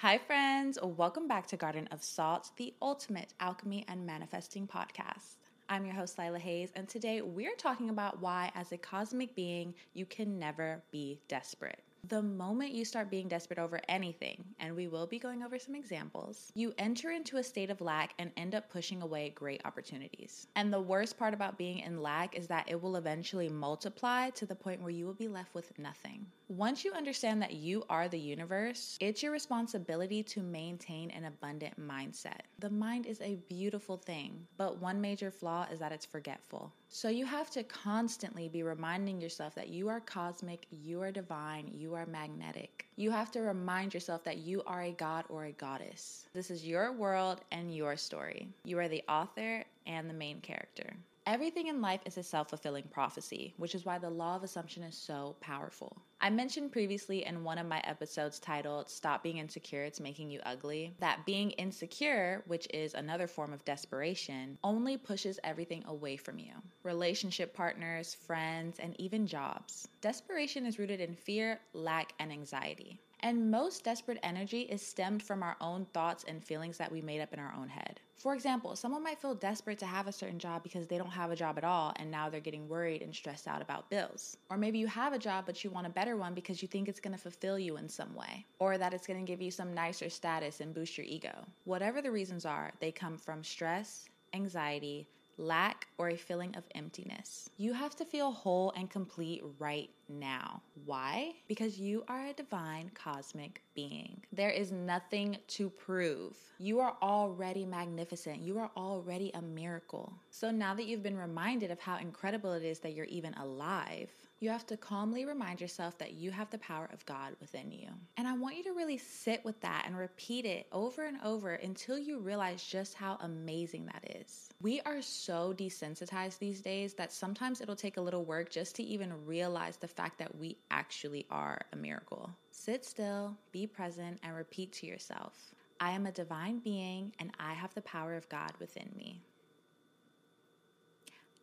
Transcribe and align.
Hi, 0.00 0.18
friends. 0.18 0.78
Welcome 0.82 1.26
back 1.26 1.46
to 1.46 1.56
Garden 1.56 1.88
of 1.90 2.04
Salt, 2.04 2.50
the 2.58 2.74
ultimate 2.82 3.32
alchemy 3.40 3.86
and 3.88 4.04
manifesting 4.04 4.66
podcast. 4.66 5.36
I'm 5.70 5.86
your 5.86 5.94
host, 5.94 6.18
Lila 6.18 6.38
Hayes, 6.38 6.70
and 6.76 6.86
today 6.86 7.22
we're 7.22 7.56
talking 7.56 7.88
about 7.88 8.20
why, 8.20 8.52
as 8.54 8.72
a 8.72 8.76
cosmic 8.76 9.34
being, 9.34 9.72
you 9.94 10.04
can 10.04 10.38
never 10.38 10.82
be 10.92 11.18
desperate. 11.28 11.82
The 12.08 12.22
moment 12.22 12.72
you 12.72 12.84
start 12.84 13.10
being 13.10 13.26
desperate 13.26 13.58
over 13.58 13.80
anything, 13.88 14.44
and 14.60 14.76
we 14.76 14.86
will 14.86 15.06
be 15.06 15.18
going 15.18 15.42
over 15.42 15.58
some 15.58 15.74
examples, 15.74 16.52
you 16.54 16.74
enter 16.76 17.10
into 17.10 17.38
a 17.38 17.42
state 17.42 17.70
of 17.70 17.80
lack 17.80 18.12
and 18.18 18.30
end 18.36 18.54
up 18.54 18.68
pushing 18.68 19.00
away 19.00 19.30
great 19.30 19.62
opportunities. 19.64 20.46
And 20.56 20.70
the 20.70 20.80
worst 20.80 21.18
part 21.18 21.32
about 21.32 21.56
being 21.56 21.78
in 21.78 22.02
lack 22.02 22.36
is 22.36 22.46
that 22.48 22.68
it 22.68 22.80
will 22.80 22.96
eventually 22.96 23.48
multiply 23.48 24.28
to 24.30 24.44
the 24.44 24.54
point 24.54 24.82
where 24.82 24.90
you 24.90 25.06
will 25.06 25.14
be 25.14 25.26
left 25.26 25.54
with 25.54 25.76
nothing. 25.78 26.26
Once 26.48 26.84
you 26.84 26.92
understand 26.92 27.42
that 27.42 27.54
you 27.54 27.84
are 27.90 28.06
the 28.06 28.18
universe, 28.18 28.96
it's 29.00 29.20
your 29.20 29.32
responsibility 29.32 30.22
to 30.22 30.40
maintain 30.40 31.10
an 31.10 31.24
abundant 31.24 31.74
mindset. 31.76 32.42
The 32.60 32.70
mind 32.70 33.04
is 33.04 33.20
a 33.20 33.34
beautiful 33.48 33.96
thing, 33.96 34.46
but 34.56 34.80
one 34.80 35.00
major 35.00 35.32
flaw 35.32 35.66
is 35.72 35.80
that 35.80 35.90
it's 35.90 36.06
forgetful. 36.06 36.72
So 36.88 37.08
you 37.08 37.26
have 37.26 37.50
to 37.50 37.64
constantly 37.64 38.48
be 38.48 38.62
reminding 38.62 39.20
yourself 39.20 39.56
that 39.56 39.70
you 39.70 39.88
are 39.88 39.98
cosmic, 39.98 40.68
you 40.70 41.02
are 41.02 41.10
divine, 41.10 41.68
you 41.74 41.94
are 41.94 42.06
magnetic. 42.06 42.86
You 42.94 43.10
have 43.10 43.32
to 43.32 43.40
remind 43.40 43.92
yourself 43.92 44.22
that 44.22 44.38
you 44.38 44.62
are 44.68 44.82
a 44.82 44.92
god 44.92 45.24
or 45.28 45.46
a 45.46 45.52
goddess. 45.52 46.28
This 46.32 46.52
is 46.52 46.64
your 46.64 46.92
world 46.92 47.40
and 47.50 47.74
your 47.74 47.96
story. 47.96 48.46
You 48.62 48.78
are 48.78 48.88
the 48.88 49.02
author 49.08 49.64
and 49.84 50.08
the 50.08 50.14
main 50.14 50.40
character. 50.42 50.94
Everything 51.28 51.66
in 51.66 51.80
life 51.80 52.02
is 52.06 52.16
a 52.18 52.22
self 52.22 52.50
fulfilling 52.50 52.84
prophecy, 52.84 53.52
which 53.56 53.74
is 53.74 53.84
why 53.84 53.98
the 53.98 54.08
law 54.08 54.36
of 54.36 54.44
assumption 54.44 54.84
is 54.84 54.96
so 54.96 55.34
powerful. 55.40 56.00
I 56.20 56.30
mentioned 56.30 56.70
previously 56.70 57.24
in 57.24 57.42
one 57.42 57.58
of 57.58 57.66
my 57.66 57.80
episodes 57.80 58.38
titled 58.38 58.88
Stop 58.88 59.24
Being 59.24 59.38
Insecure, 59.38 59.82
It's 59.82 59.98
Making 59.98 60.30
You 60.30 60.38
Ugly, 60.46 60.94
that 61.00 61.26
being 61.26 61.50
insecure, 61.52 62.44
which 62.46 62.68
is 62.72 62.94
another 62.94 63.26
form 63.26 63.52
of 63.52 63.64
desperation, 63.64 64.56
only 64.62 64.96
pushes 64.96 65.40
everything 65.42 65.82
away 65.88 66.16
from 66.16 66.38
you 66.38 66.52
relationship 66.84 67.52
partners, 67.52 68.14
friends, 68.14 68.78
and 68.78 68.94
even 69.00 69.26
jobs. 69.26 69.88
Desperation 70.00 70.64
is 70.64 70.78
rooted 70.78 71.00
in 71.00 71.16
fear, 71.16 71.58
lack, 71.72 72.12
and 72.20 72.30
anxiety. 72.30 73.00
And 73.18 73.50
most 73.50 73.82
desperate 73.82 74.20
energy 74.22 74.60
is 74.60 74.80
stemmed 74.80 75.24
from 75.24 75.42
our 75.42 75.56
own 75.60 75.86
thoughts 75.86 76.24
and 76.28 76.44
feelings 76.44 76.78
that 76.78 76.92
we 76.92 77.02
made 77.02 77.20
up 77.20 77.32
in 77.32 77.40
our 77.40 77.52
own 77.58 77.68
head. 77.68 78.00
For 78.16 78.34
example, 78.34 78.74
someone 78.76 79.02
might 79.02 79.20
feel 79.20 79.34
desperate 79.34 79.78
to 79.80 79.86
have 79.86 80.06
a 80.06 80.12
certain 80.12 80.38
job 80.38 80.62
because 80.62 80.86
they 80.86 80.96
don't 80.96 81.10
have 81.10 81.30
a 81.30 81.36
job 81.36 81.58
at 81.58 81.64
all 81.64 81.92
and 81.96 82.10
now 82.10 82.30
they're 82.30 82.40
getting 82.40 82.68
worried 82.68 83.02
and 83.02 83.14
stressed 83.14 83.46
out 83.46 83.60
about 83.60 83.90
bills. 83.90 84.38
Or 84.48 84.56
maybe 84.56 84.78
you 84.78 84.86
have 84.86 85.12
a 85.12 85.18
job 85.18 85.44
but 85.44 85.62
you 85.62 85.70
want 85.70 85.86
a 85.86 85.90
better 85.90 86.16
one 86.16 86.32
because 86.32 86.62
you 86.62 86.68
think 86.68 86.88
it's 86.88 87.00
going 87.00 87.14
to 87.14 87.22
fulfill 87.22 87.58
you 87.58 87.76
in 87.76 87.88
some 87.88 88.14
way, 88.14 88.46
or 88.58 88.78
that 88.78 88.94
it's 88.94 89.06
going 89.06 89.24
to 89.24 89.30
give 89.30 89.42
you 89.42 89.50
some 89.50 89.74
nicer 89.74 90.08
status 90.08 90.60
and 90.60 90.74
boost 90.74 90.96
your 90.96 91.06
ego. 91.06 91.34
Whatever 91.64 92.00
the 92.00 92.10
reasons 92.10 92.46
are, 92.46 92.72
they 92.80 92.90
come 92.90 93.18
from 93.18 93.44
stress, 93.44 94.08
anxiety, 94.32 95.06
lack, 95.38 95.86
or 95.98 96.08
a 96.08 96.16
feeling 96.16 96.54
of 96.56 96.64
emptiness. 96.74 97.50
You 97.56 97.72
have 97.72 97.96
to 97.96 98.04
feel 98.04 98.30
whole 98.32 98.72
and 98.76 98.90
complete 98.90 99.42
right 99.58 99.90
now. 100.08 100.62
Why? 100.84 101.32
Because 101.48 101.78
you 101.78 102.04
are 102.08 102.26
a 102.26 102.32
divine 102.32 102.90
cosmic 102.94 103.62
being. 103.74 104.22
There 104.32 104.50
is 104.50 104.72
nothing 104.72 105.36
to 105.48 105.70
prove. 105.70 106.36
You 106.58 106.80
are 106.80 106.96
already 107.02 107.64
magnificent. 107.64 108.40
You 108.40 108.58
are 108.58 108.70
already 108.76 109.30
a 109.34 109.42
miracle. 109.42 110.12
So 110.30 110.50
now 110.50 110.74
that 110.74 110.86
you've 110.86 111.02
been 111.02 111.18
reminded 111.18 111.70
of 111.70 111.80
how 111.80 111.98
incredible 111.98 112.52
it 112.52 112.62
is 112.62 112.78
that 112.80 112.94
you're 112.94 113.06
even 113.06 113.34
alive, 113.34 114.10
you 114.38 114.50
have 114.50 114.66
to 114.66 114.76
calmly 114.76 115.24
remind 115.24 115.60
yourself 115.60 115.96
that 115.98 116.12
you 116.12 116.30
have 116.30 116.50
the 116.50 116.58
power 116.58 116.88
of 116.92 117.04
God 117.06 117.34
within 117.40 117.72
you. 117.72 117.88
And 118.16 118.28
I 118.28 118.36
want 118.36 118.56
you 118.56 118.64
to 118.64 118.72
really 118.72 118.98
sit 118.98 119.44
with 119.44 119.58
that 119.60 119.84
and 119.86 119.96
repeat 119.96 120.44
it 120.44 120.66
over 120.72 121.04
and 121.06 121.18
over 121.24 121.54
until 121.54 121.98
you 121.98 122.18
realize 122.18 122.62
just 122.62 122.94
how 122.94 123.16
amazing 123.20 123.86
that 123.86 124.16
is. 124.20 124.50
We 124.60 124.80
are 124.82 125.00
so 125.00 125.54
desensitized 125.56 126.38
these 126.38 126.60
days 126.60 126.92
that 126.94 127.12
sometimes 127.12 127.60
it'll 127.60 127.76
take 127.76 127.96
a 127.96 128.02
little 128.02 128.24
work 128.24 128.50
just 128.50 128.76
to 128.76 128.82
even 128.82 129.24
realize 129.24 129.78
the 129.78 129.88
fact 129.88 130.18
that 130.18 130.36
we 130.36 130.56
actually 130.70 131.24
are 131.30 131.60
a 131.72 131.76
miracle. 131.76 132.30
Sit 132.50 132.84
still, 132.84 133.36
be 133.52 133.66
present, 133.66 134.18
and 134.22 134.34
repeat 134.34 134.72
to 134.72 134.86
yourself 134.86 135.54
I 135.78 135.90
am 135.90 136.06
a 136.06 136.12
divine 136.12 136.60
being 136.60 137.12
and 137.18 137.30
I 137.38 137.52
have 137.52 137.74
the 137.74 137.82
power 137.82 138.16
of 138.16 138.28
God 138.28 138.52
within 138.58 138.90
me. 138.96 139.20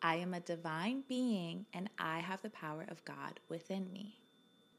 I 0.06 0.16
am 0.16 0.34
a 0.34 0.42
divine 0.42 1.04
being 1.08 1.66
and 1.74 1.90
I 1.98 2.20
have 2.20 2.42
the 2.42 2.50
power 2.50 2.86
of 2.90 3.06
God 3.06 3.40
within 3.48 3.90
me. 3.94 4.20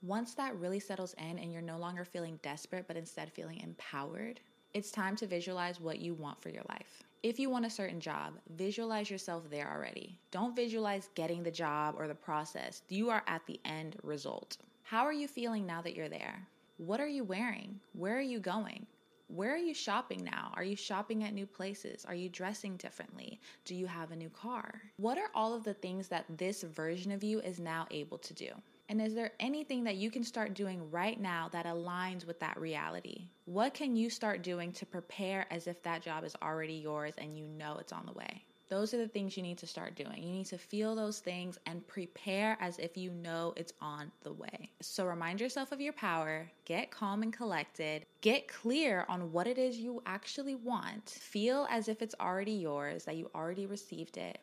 Once 0.02 0.34
that 0.34 0.54
really 0.56 0.78
settles 0.78 1.14
in 1.14 1.38
and 1.38 1.50
you're 1.50 1.62
no 1.62 1.78
longer 1.78 2.04
feeling 2.04 2.38
desperate, 2.42 2.84
but 2.86 2.98
instead 2.98 3.32
feeling 3.32 3.58
empowered, 3.60 4.40
it's 4.74 4.90
time 4.90 5.16
to 5.16 5.26
visualize 5.26 5.80
what 5.80 5.98
you 5.98 6.12
want 6.12 6.42
for 6.42 6.50
your 6.50 6.64
life. 6.68 7.04
If 7.22 7.38
you 7.38 7.48
want 7.48 7.64
a 7.64 7.70
certain 7.70 8.00
job, 8.00 8.34
visualize 8.54 9.10
yourself 9.10 9.48
there 9.48 9.72
already. 9.74 10.18
Don't 10.30 10.54
visualize 10.54 11.08
getting 11.14 11.42
the 11.42 11.50
job 11.50 11.94
or 11.96 12.06
the 12.06 12.14
process. 12.14 12.82
You 12.90 13.08
are 13.08 13.22
at 13.26 13.46
the 13.46 13.58
end 13.64 13.96
result. 14.02 14.58
How 14.82 15.06
are 15.06 15.12
you 15.14 15.26
feeling 15.26 15.64
now 15.64 15.80
that 15.80 15.96
you're 15.96 16.10
there? 16.10 16.46
What 16.76 17.00
are 17.00 17.08
you 17.08 17.24
wearing? 17.24 17.80
Where 17.94 18.18
are 18.18 18.20
you 18.20 18.40
going? 18.40 18.86
Where 19.34 19.52
are 19.52 19.58
you 19.58 19.74
shopping 19.74 20.22
now? 20.22 20.52
Are 20.54 20.62
you 20.62 20.76
shopping 20.76 21.24
at 21.24 21.34
new 21.34 21.44
places? 21.44 22.04
Are 22.04 22.14
you 22.14 22.28
dressing 22.28 22.76
differently? 22.76 23.40
Do 23.64 23.74
you 23.74 23.88
have 23.88 24.12
a 24.12 24.16
new 24.16 24.28
car? 24.28 24.80
What 24.96 25.18
are 25.18 25.28
all 25.34 25.54
of 25.54 25.64
the 25.64 25.74
things 25.74 26.06
that 26.06 26.24
this 26.38 26.62
version 26.62 27.10
of 27.10 27.24
you 27.24 27.40
is 27.40 27.58
now 27.58 27.88
able 27.90 28.18
to 28.18 28.32
do? 28.32 28.50
And 28.88 29.02
is 29.02 29.12
there 29.12 29.32
anything 29.40 29.82
that 29.84 29.96
you 29.96 30.08
can 30.08 30.22
start 30.22 30.54
doing 30.54 30.88
right 30.88 31.20
now 31.20 31.48
that 31.50 31.66
aligns 31.66 32.24
with 32.24 32.38
that 32.38 32.60
reality? 32.60 33.26
What 33.46 33.74
can 33.74 33.96
you 33.96 34.08
start 34.08 34.42
doing 34.42 34.70
to 34.70 34.86
prepare 34.86 35.46
as 35.50 35.66
if 35.66 35.82
that 35.82 36.02
job 36.02 36.22
is 36.22 36.36
already 36.40 36.74
yours 36.74 37.14
and 37.18 37.36
you 37.36 37.48
know 37.48 37.78
it's 37.80 37.92
on 37.92 38.06
the 38.06 38.12
way? 38.12 38.44
Those 38.68 38.94
are 38.94 38.98
the 38.98 39.08
things 39.08 39.36
you 39.36 39.42
need 39.42 39.58
to 39.58 39.66
start 39.66 39.94
doing. 39.94 40.22
You 40.22 40.32
need 40.32 40.46
to 40.46 40.58
feel 40.58 40.94
those 40.94 41.18
things 41.18 41.58
and 41.66 41.86
prepare 41.86 42.56
as 42.60 42.78
if 42.78 42.96
you 42.96 43.10
know 43.10 43.52
it's 43.56 43.74
on 43.80 44.10
the 44.22 44.32
way. 44.32 44.70
So 44.80 45.04
remind 45.04 45.40
yourself 45.40 45.70
of 45.70 45.80
your 45.80 45.92
power, 45.92 46.50
get 46.64 46.90
calm 46.90 47.22
and 47.22 47.32
collected, 47.32 48.06
get 48.22 48.48
clear 48.48 49.04
on 49.08 49.32
what 49.32 49.46
it 49.46 49.58
is 49.58 49.76
you 49.76 50.02
actually 50.06 50.54
want, 50.54 51.10
feel 51.10 51.66
as 51.70 51.88
if 51.88 52.00
it's 52.00 52.14
already 52.20 52.52
yours, 52.52 53.04
that 53.04 53.16
you 53.16 53.30
already 53.34 53.66
received 53.66 54.16
it, 54.16 54.38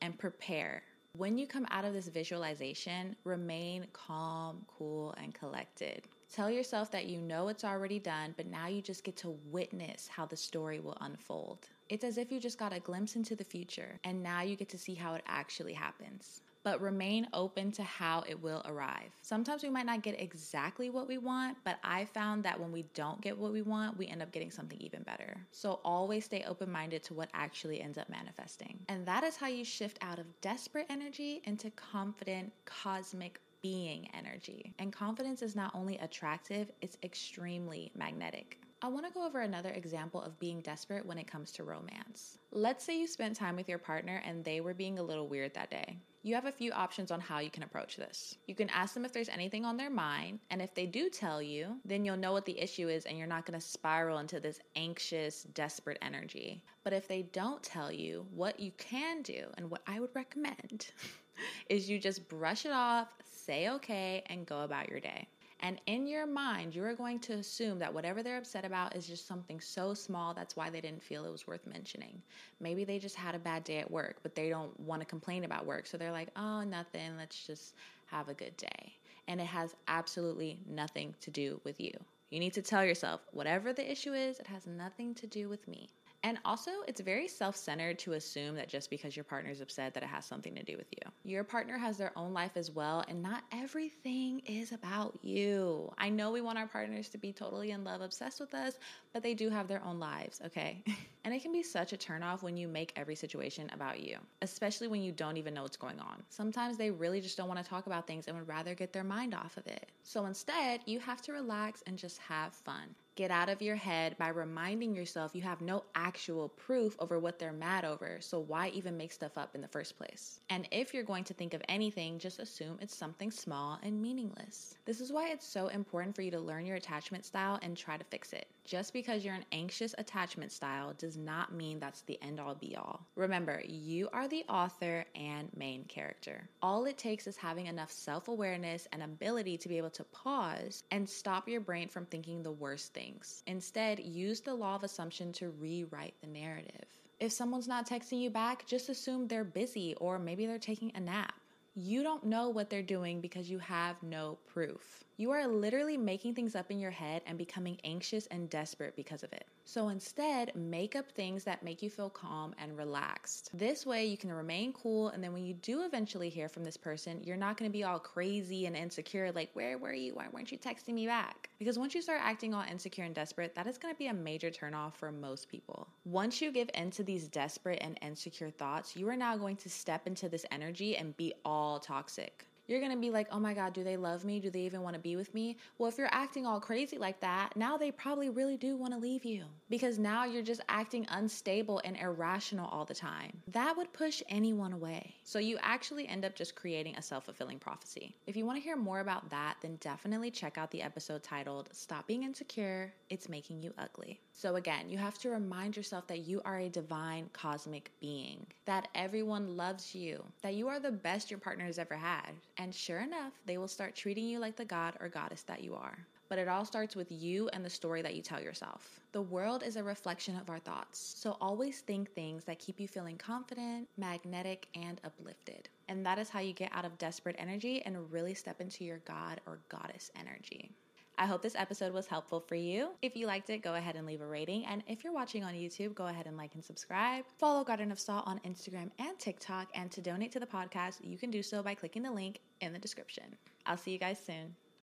and 0.00 0.18
prepare. 0.18 0.82
When 1.16 1.38
you 1.38 1.46
come 1.46 1.66
out 1.70 1.84
of 1.84 1.92
this 1.94 2.08
visualization, 2.08 3.16
remain 3.24 3.86
calm, 3.92 4.64
cool, 4.66 5.14
and 5.22 5.34
collected. 5.34 6.02
Tell 6.32 6.50
yourself 6.50 6.90
that 6.90 7.06
you 7.06 7.20
know 7.20 7.48
it's 7.48 7.64
already 7.64 7.98
done, 7.98 8.34
but 8.36 8.46
now 8.46 8.66
you 8.66 8.82
just 8.82 9.04
get 9.04 9.16
to 9.18 9.38
witness 9.50 10.08
how 10.08 10.26
the 10.26 10.36
story 10.36 10.80
will 10.80 10.98
unfold. 11.00 11.68
It's 11.88 12.04
as 12.04 12.18
if 12.18 12.32
you 12.32 12.40
just 12.40 12.58
got 12.58 12.72
a 12.72 12.80
glimpse 12.80 13.14
into 13.14 13.36
the 13.36 13.44
future, 13.44 14.00
and 14.02 14.22
now 14.22 14.42
you 14.42 14.56
get 14.56 14.68
to 14.70 14.78
see 14.78 14.94
how 14.94 15.14
it 15.14 15.22
actually 15.26 15.72
happens. 15.72 16.40
But 16.64 16.80
remain 16.80 17.28
open 17.32 17.70
to 17.72 17.84
how 17.84 18.24
it 18.28 18.42
will 18.42 18.60
arrive. 18.64 19.12
Sometimes 19.22 19.62
we 19.62 19.70
might 19.70 19.86
not 19.86 20.02
get 20.02 20.20
exactly 20.20 20.90
what 20.90 21.06
we 21.06 21.16
want, 21.16 21.56
but 21.64 21.78
I 21.84 22.06
found 22.06 22.42
that 22.42 22.58
when 22.58 22.72
we 22.72 22.86
don't 22.94 23.20
get 23.20 23.38
what 23.38 23.52
we 23.52 23.62
want, 23.62 23.96
we 23.96 24.08
end 24.08 24.20
up 24.20 24.32
getting 24.32 24.50
something 24.50 24.80
even 24.80 25.04
better. 25.04 25.36
So 25.52 25.78
always 25.84 26.24
stay 26.24 26.42
open 26.42 26.72
minded 26.72 27.04
to 27.04 27.14
what 27.14 27.28
actually 27.34 27.80
ends 27.80 27.98
up 27.98 28.08
manifesting. 28.08 28.80
And 28.88 29.06
that 29.06 29.22
is 29.22 29.36
how 29.36 29.46
you 29.46 29.64
shift 29.64 29.96
out 30.02 30.18
of 30.18 30.26
desperate 30.40 30.86
energy 30.90 31.40
into 31.44 31.70
confident, 31.70 32.52
cosmic, 32.64 33.40
being 33.62 34.08
energy. 34.12 34.74
And 34.80 34.92
confidence 34.92 35.42
is 35.42 35.54
not 35.54 35.72
only 35.72 35.98
attractive, 35.98 36.72
it's 36.82 36.98
extremely 37.04 37.92
magnetic. 37.94 38.58
I 38.82 38.88
want 38.88 39.06
to 39.06 39.12
go 39.12 39.24
over 39.24 39.40
another 39.40 39.70
example 39.70 40.20
of 40.20 40.38
being 40.38 40.60
desperate 40.60 41.06
when 41.06 41.16
it 41.16 41.26
comes 41.26 41.50
to 41.52 41.64
romance. 41.64 42.36
Let's 42.52 42.84
say 42.84 42.98
you 42.98 43.06
spent 43.06 43.34
time 43.34 43.56
with 43.56 43.70
your 43.70 43.78
partner 43.78 44.20
and 44.26 44.44
they 44.44 44.60
were 44.60 44.74
being 44.74 44.98
a 44.98 45.02
little 45.02 45.28
weird 45.28 45.54
that 45.54 45.70
day. 45.70 45.96
You 46.22 46.34
have 46.34 46.44
a 46.44 46.52
few 46.52 46.72
options 46.72 47.10
on 47.10 47.20
how 47.20 47.38
you 47.38 47.48
can 47.48 47.62
approach 47.62 47.96
this. 47.96 48.36
You 48.46 48.54
can 48.54 48.68
ask 48.68 48.92
them 48.92 49.06
if 49.06 49.14
there's 49.14 49.30
anything 49.30 49.64
on 49.64 49.76
their 49.76 49.90
mind, 49.90 50.40
and 50.50 50.60
if 50.60 50.74
they 50.74 50.84
do 50.84 51.08
tell 51.08 51.40
you, 51.40 51.76
then 51.84 52.04
you'll 52.04 52.16
know 52.16 52.32
what 52.32 52.44
the 52.44 52.58
issue 52.58 52.88
is 52.88 53.06
and 53.06 53.16
you're 53.16 53.26
not 53.26 53.46
to 53.46 53.60
spiral 53.60 54.18
into 54.18 54.40
this 54.40 54.60
anxious, 54.74 55.44
desperate 55.54 55.98
energy. 56.02 56.62
But 56.84 56.92
if 56.92 57.08
they 57.08 57.22
don't 57.22 57.62
tell 57.62 57.90
you, 57.90 58.26
what 58.34 58.60
you 58.60 58.72
can 58.76 59.22
do 59.22 59.46
and 59.56 59.70
what 59.70 59.82
I 59.86 60.00
would 60.00 60.14
recommend 60.14 60.88
is 61.70 61.88
you 61.88 61.98
just 61.98 62.28
brush 62.28 62.66
it 62.66 62.72
off, 62.72 63.08
say 63.24 63.70
okay, 63.70 64.22
and 64.26 64.44
go 64.44 64.62
about 64.62 64.90
your 64.90 65.00
day. 65.00 65.28
And 65.60 65.80
in 65.86 66.06
your 66.06 66.26
mind, 66.26 66.74
you 66.74 66.84
are 66.84 66.94
going 66.94 67.18
to 67.20 67.34
assume 67.34 67.78
that 67.78 67.92
whatever 67.92 68.22
they're 68.22 68.38
upset 68.38 68.64
about 68.64 68.94
is 68.94 69.06
just 69.06 69.26
something 69.26 69.60
so 69.60 69.94
small 69.94 70.34
that's 70.34 70.54
why 70.54 70.68
they 70.68 70.80
didn't 70.80 71.02
feel 71.02 71.24
it 71.24 71.30
was 71.32 71.46
worth 71.46 71.66
mentioning. 71.66 72.20
Maybe 72.60 72.84
they 72.84 72.98
just 72.98 73.16
had 73.16 73.34
a 73.34 73.38
bad 73.38 73.64
day 73.64 73.78
at 73.78 73.90
work, 73.90 74.18
but 74.22 74.34
they 74.34 74.50
don't 74.50 74.78
want 74.80 75.00
to 75.00 75.06
complain 75.06 75.44
about 75.44 75.64
work. 75.64 75.86
So 75.86 75.96
they're 75.96 76.12
like, 76.12 76.28
oh, 76.36 76.62
nothing, 76.62 77.16
let's 77.16 77.46
just 77.46 77.74
have 78.06 78.28
a 78.28 78.34
good 78.34 78.56
day. 78.56 78.92
And 79.28 79.40
it 79.40 79.46
has 79.46 79.74
absolutely 79.88 80.60
nothing 80.68 81.14
to 81.22 81.30
do 81.30 81.60
with 81.64 81.80
you. 81.80 81.92
You 82.30 82.38
need 82.38 82.52
to 82.54 82.62
tell 82.62 82.84
yourself, 82.84 83.22
whatever 83.32 83.72
the 83.72 83.90
issue 83.90 84.12
is, 84.12 84.38
it 84.38 84.46
has 84.48 84.66
nothing 84.66 85.14
to 85.14 85.26
do 85.26 85.48
with 85.48 85.66
me. 85.66 85.88
And 86.26 86.40
also, 86.44 86.72
it's 86.88 87.00
very 87.00 87.28
self 87.28 87.54
centered 87.54 88.00
to 88.00 88.14
assume 88.14 88.56
that 88.56 88.68
just 88.68 88.90
because 88.90 89.16
your 89.16 89.22
partner 89.22 89.52
is 89.52 89.60
upset, 89.60 89.94
that 89.94 90.02
it 90.02 90.08
has 90.08 90.24
something 90.24 90.56
to 90.56 90.64
do 90.64 90.76
with 90.76 90.88
you. 90.90 91.12
Your 91.22 91.44
partner 91.44 91.78
has 91.78 91.98
their 91.98 92.10
own 92.16 92.32
life 92.32 92.56
as 92.56 92.68
well, 92.68 93.04
and 93.06 93.22
not 93.22 93.44
everything 93.52 94.40
is 94.40 94.72
about 94.72 95.16
you. 95.22 95.88
I 95.96 96.08
know 96.08 96.32
we 96.32 96.40
want 96.40 96.58
our 96.58 96.66
partners 96.66 97.08
to 97.10 97.18
be 97.18 97.32
totally 97.32 97.70
in 97.70 97.84
love, 97.84 98.00
obsessed 98.00 98.40
with 98.40 98.54
us, 98.54 98.76
but 99.12 99.22
they 99.22 99.34
do 99.34 99.50
have 99.50 99.68
their 99.68 99.84
own 99.84 100.00
lives, 100.00 100.40
okay? 100.46 100.82
and 101.24 101.32
it 101.32 101.42
can 101.42 101.52
be 101.52 101.62
such 101.62 101.92
a 101.92 101.96
turnoff 101.96 102.42
when 102.42 102.56
you 102.56 102.66
make 102.66 102.92
every 102.96 103.14
situation 103.14 103.70
about 103.72 104.00
you, 104.00 104.18
especially 104.42 104.88
when 104.88 105.02
you 105.02 105.12
don't 105.12 105.36
even 105.36 105.54
know 105.54 105.62
what's 105.62 105.76
going 105.76 106.00
on. 106.00 106.24
Sometimes 106.28 106.76
they 106.76 106.90
really 106.90 107.20
just 107.20 107.36
don't 107.36 107.46
want 107.46 107.62
to 107.62 107.70
talk 107.70 107.86
about 107.86 108.08
things 108.08 108.26
and 108.26 108.36
would 108.36 108.48
rather 108.48 108.74
get 108.74 108.92
their 108.92 109.04
mind 109.04 109.32
off 109.32 109.56
of 109.56 109.66
it. 109.68 109.92
So 110.02 110.26
instead, 110.26 110.80
you 110.86 110.98
have 110.98 111.22
to 111.22 111.32
relax 111.32 111.84
and 111.86 111.96
just 111.96 112.18
have 112.18 112.52
fun. 112.52 112.96
Get 113.16 113.30
out 113.30 113.48
of 113.48 113.62
your 113.62 113.76
head 113.76 114.18
by 114.18 114.28
reminding 114.28 114.94
yourself 114.94 115.34
you 115.34 115.40
have 115.40 115.62
no 115.62 115.84
actual 115.94 116.50
proof 116.50 116.94
over 116.98 117.18
what 117.18 117.38
they're 117.38 117.50
mad 117.50 117.86
over, 117.86 118.18
so 118.20 118.40
why 118.40 118.68
even 118.68 118.98
make 118.98 119.10
stuff 119.10 119.38
up 119.38 119.54
in 119.54 119.62
the 119.62 119.68
first 119.68 119.96
place? 119.96 120.38
And 120.50 120.68
if 120.70 120.92
you're 120.92 121.02
going 121.02 121.24
to 121.24 121.32
think 121.32 121.54
of 121.54 121.62
anything, 121.66 122.18
just 122.18 122.40
assume 122.40 122.76
it's 122.78 122.94
something 122.94 123.30
small 123.30 123.78
and 123.82 124.02
meaningless. 124.02 124.76
This 124.84 125.00
is 125.00 125.12
why 125.12 125.30
it's 125.30 125.46
so 125.46 125.68
important 125.68 126.14
for 126.14 126.20
you 126.20 126.30
to 126.32 126.38
learn 126.38 126.66
your 126.66 126.76
attachment 126.76 127.24
style 127.24 127.58
and 127.62 127.74
try 127.74 127.96
to 127.96 128.04
fix 128.04 128.34
it. 128.34 128.48
Just 128.66 128.92
because 128.92 129.24
you're 129.24 129.32
an 129.32 129.44
anxious 129.52 129.94
attachment 129.96 130.50
style 130.50 130.92
does 130.98 131.16
not 131.16 131.54
mean 131.54 131.78
that's 131.78 132.00
the 132.00 132.20
end 132.20 132.40
all 132.40 132.56
be 132.56 132.74
all. 132.74 133.06
Remember, 133.14 133.62
you 133.64 134.08
are 134.12 134.26
the 134.26 134.44
author 134.48 135.04
and 135.14 135.48
main 135.56 135.84
character. 135.84 136.48
All 136.60 136.84
it 136.86 136.98
takes 136.98 137.28
is 137.28 137.36
having 137.36 137.66
enough 137.66 137.92
self 137.92 138.26
awareness 138.26 138.88
and 138.92 139.04
ability 139.04 139.56
to 139.58 139.68
be 139.68 139.78
able 139.78 139.90
to 139.90 140.02
pause 140.04 140.82
and 140.90 141.08
stop 141.08 141.48
your 141.48 141.60
brain 141.60 141.88
from 141.88 142.06
thinking 142.06 142.42
the 142.42 142.50
worst 142.50 142.92
things. 142.92 143.44
Instead, 143.46 144.00
use 144.00 144.40
the 144.40 144.54
law 144.54 144.74
of 144.74 144.82
assumption 144.82 145.32
to 145.34 145.50
rewrite 145.50 146.14
the 146.20 146.26
narrative. 146.26 146.88
If 147.20 147.30
someone's 147.30 147.68
not 147.68 147.88
texting 147.88 148.20
you 148.20 148.30
back, 148.30 148.66
just 148.66 148.88
assume 148.88 149.28
they're 149.28 149.44
busy 149.44 149.94
or 150.00 150.18
maybe 150.18 150.44
they're 150.44 150.58
taking 150.58 150.90
a 150.96 151.00
nap. 151.00 151.34
You 151.76 152.02
don't 152.02 152.24
know 152.24 152.48
what 152.48 152.68
they're 152.68 152.82
doing 152.82 153.20
because 153.20 153.48
you 153.48 153.60
have 153.60 154.02
no 154.02 154.38
proof. 154.52 155.04
You 155.18 155.30
are 155.30 155.46
literally 155.46 155.96
making 155.96 156.34
things 156.34 156.54
up 156.54 156.70
in 156.70 156.78
your 156.78 156.90
head 156.90 157.22
and 157.24 157.38
becoming 157.38 157.78
anxious 157.84 158.26
and 158.26 158.50
desperate 158.50 158.94
because 158.96 159.22
of 159.22 159.32
it. 159.32 159.46
So 159.64 159.88
instead, 159.88 160.54
make 160.54 160.94
up 160.94 161.10
things 161.10 161.42
that 161.44 161.62
make 161.62 161.80
you 161.80 161.88
feel 161.88 162.10
calm 162.10 162.54
and 162.58 162.76
relaxed. 162.76 163.48
This 163.54 163.86
way, 163.86 164.04
you 164.04 164.18
can 164.18 164.30
remain 164.30 164.74
cool, 164.74 165.08
and 165.08 165.24
then 165.24 165.32
when 165.32 165.46
you 165.46 165.54
do 165.54 165.84
eventually 165.84 166.28
hear 166.28 166.50
from 166.50 166.64
this 166.64 166.76
person, 166.76 167.22
you're 167.24 167.38
not 167.38 167.56
gonna 167.56 167.70
be 167.70 167.82
all 167.82 167.98
crazy 167.98 168.66
and 168.66 168.76
insecure, 168.76 169.32
like, 169.32 169.48
where 169.54 169.78
were 169.78 169.94
you? 169.94 170.12
Why 170.14 170.26
weren't 170.30 170.52
you 170.52 170.58
texting 170.58 170.92
me 170.92 171.06
back? 171.06 171.48
Because 171.58 171.78
once 171.78 171.94
you 171.94 172.02
start 172.02 172.20
acting 172.22 172.52
all 172.52 172.64
insecure 172.70 173.04
and 173.04 173.14
desperate, 173.14 173.54
that 173.54 173.66
is 173.66 173.78
gonna 173.78 173.94
be 173.94 174.08
a 174.08 174.14
major 174.14 174.50
turnoff 174.50 174.96
for 174.96 175.10
most 175.10 175.48
people. 175.48 175.88
Once 176.04 176.42
you 176.42 176.52
give 176.52 176.68
in 176.74 176.90
to 176.90 177.02
these 177.02 177.26
desperate 177.26 177.78
and 177.80 177.98
insecure 178.02 178.50
thoughts, 178.50 178.94
you 178.94 179.08
are 179.08 179.16
now 179.16 179.34
going 179.34 179.56
to 179.56 179.70
step 179.70 180.06
into 180.06 180.28
this 180.28 180.44
energy 180.50 180.94
and 180.94 181.16
be 181.16 181.32
all 181.42 181.80
toxic 181.80 182.44
you're 182.66 182.80
gonna 182.80 182.96
be 182.96 183.10
like, 183.10 183.28
oh 183.30 183.38
my 183.38 183.54
God, 183.54 183.72
do 183.72 183.84
they 183.84 183.96
love 183.96 184.24
me? 184.24 184.40
Do 184.40 184.50
they 184.50 184.60
even 184.60 184.82
wanna 184.82 184.98
be 184.98 185.16
with 185.16 185.32
me? 185.34 185.56
Well, 185.78 185.88
if 185.88 185.98
you're 185.98 186.08
acting 186.12 186.46
all 186.46 186.60
crazy 186.60 186.98
like 186.98 187.20
that, 187.20 187.56
now 187.56 187.76
they 187.76 187.90
probably 187.90 188.28
really 188.30 188.56
do 188.56 188.76
wanna 188.76 188.98
leave 188.98 189.24
you 189.24 189.44
because 189.70 189.98
now 189.98 190.24
you're 190.24 190.42
just 190.42 190.60
acting 190.68 191.06
unstable 191.10 191.80
and 191.84 191.96
irrational 191.96 192.68
all 192.68 192.84
the 192.84 192.94
time. 192.94 193.42
That 193.48 193.76
would 193.76 193.92
push 193.92 194.22
anyone 194.28 194.72
away. 194.72 195.14
So 195.22 195.38
you 195.38 195.58
actually 195.60 196.08
end 196.08 196.24
up 196.24 196.34
just 196.34 196.54
creating 196.56 196.96
a 196.96 197.02
self 197.02 197.24
fulfilling 197.24 197.58
prophecy. 197.58 198.16
If 198.26 198.36
you 198.36 198.44
wanna 198.44 198.60
hear 198.60 198.76
more 198.76 199.00
about 199.00 199.30
that, 199.30 199.56
then 199.62 199.76
definitely 199.76 200.30
check 200.30 200.58
out 200.58 200.70
the 200.70 200.82
episode 200.82 201.22
titled 201.22 201.68
Stop 201.72 202.06
Being 202.06 202.24
Insecure, 202.24 202.92
It's 203.10 203.28
Making 203.28 203.62
You 203.62 203.72
Ugly. 203.78 204.20
So 204.32 204.56
again, 204.56 204.88
you 204.88 204.98
have 204.98 205.18
to 205.18 205.30
remind 205.30 205.76
yourself 205.76 206.06
that 206.08 206.26
you 206.26 206.42
are 206.44 206.58
a 206.58 206.68
divine 206.68 207.30
cosmic 207.32 207.90
being, 208.00 208.46
that 208.64 208.88
everyone 208.94 209.56
loves 209.56 209.94
you, 209.94 210.22
that 210.42 210.54
you 210.54 210.68
are 210.68 210.80
the 210.80 210.92
best 210.92 211.30
your 211.30 211.40
partner 211.40 211.64
has 211.64 211.78
ever 211.78 211.94
had 211.94 212.32
and 212.58 212.74
sure 212.74 213.00
enough, 213.00 213.32
they 213.44 213.58
will 213.58 213.68
start 213.68 213.94
treating 213.94 214.26
you 214.26 214.38
like 214.38 214.56
the 214.56 214.64
god 214.64 214.94
or 215.00 215.08
goddess 215.08 215.42
that 215.42 215.62
you 215.62 215.74
are. 215.74 216.06
But 216.28 216.38
it 216.38 216.48
all 216.48 216.64
starts 216.64 216.96
with 216.96 217.12
you 217.12 217.48
and 217.52 217.64
the 217.64 217.70
story 217.70 218.02
that 218.02 218.14
you 218.14 218.22
tell 218.22 218.42
yourself. 218.42 219.00
The 219.12 219.22
world 219.22 219.62
is 219.62 219.76
a 219.76 219.84
reflection 219.84 220.36
of 220.36 220.50
our 220.50 220.58
thoughts, 220.58 221.14
so 221.16 221.36
always 221.40 221.80
think 221.80 222.10
things 222.10 222.44
that 222.44 222.58
keep 222.58 222.80
you 222.80 222.88
feeling 222.88 223.16
confident, 223.16 223.88
magnetic, 223.96 224.66
and 224.74 225.00
uplifted. 225.04 225.68
And 225.88 226.04
that 226.04 226.18
is 226.18 226.28
how 226.28 226.40
you 226.40 226.52
get 226.52 226.74
out 226.74 226.84
of 226.84 226.98
desperate 226.98 227.36
energy 227.38 227.82
and 227.82 228.10
really 228.10 228.34
step 228.34 228.60
into 228.60 228.84
your 228.84 228.98
god 228.98 229.40
or 229.46 229.60
goddess 229.68 230.10
energy. 230.18 230.72
I 231.18 231.26
hope 231.26 231.40
this 231.40 231.54
episode 231.56 231.94
was 231.94 232.06
helpful 232.06 232.40
for 232.40 232.54
you. 232.56 232.90
If 233.00 233.16
you 233.16 233.26
liked 233.26 233.48
it, 233.48 233.62
go 233.62 233.74
ahead 233.74 233.96
and 233.96 234.06
leave 234.06 234.20
a 234.20 234.26
rating. 234.26 234.66
And 234.66 234.82
if 234.86 235.02
you're 235.02 235.14
watching 235.14 235.44
on 235.44 235.54
YouTube, 235.54 235.94
go 235.94 236.06
ahead 236.06 236.26
and 236.26 236.36
like 236.36 236.54
and 236.54 236.64
subscribe. 236.64 237.24
Follow 237.38 237.64
Garden 237.64 237.90
of 237.90 237.98
Salt 237.98 238.24
on 238.26 238.38
Instagram 238.40 238.90
and 238.98 239.18
TikTok. 239.18 239.68
And 239.74 239.90
to 239.92 240.02
donate 240.02 240.32
to 240.32 240.40
the 240.40 240.46
podcast, 240.46 240.98
you 241.00 241.16
can 241.16 241.30
do 241.30 241.42
so 241.42 241.62
by 241.62 241.74
clicking 241.74 242.02
the 242.02 242.10
link 242.10 242.40
in 242.60 242.72
the 242.72 242.78
description. 242.78 243.24
I'll 243.64 243.78
see 243.78 243.92
you 243.92 243.98
guys 243.98 244.18
soon. 244.24 244.54